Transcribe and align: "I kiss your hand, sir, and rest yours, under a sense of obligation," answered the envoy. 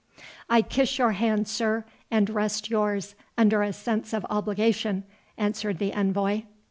"I 0.49 0.63
kiss 0.63 0.97
your 0.97 1.11
hand, 1.11 1.47
sir, 1.47 1.85
and 2.09 2.27
rest 2.31 2.71
yours, 2.71 3.13
under 3.37 3.61
a 3.61 3.71
sense 3.71 4.13
of 4.13 4.25
obligation," 4.31 5.03
answered 5.37 5.77
the 5.77 5.93
envoy. 5.93 6.41